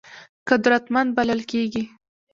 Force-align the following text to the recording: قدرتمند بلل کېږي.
قدرتمند 0.49 1.09
بلل 1.17 1.39
کېږي. 1.51 1.83